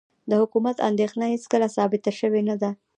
[0.29, 2.69] د حکومت اندېښنه هېڅکله ثابته شوې نه ده.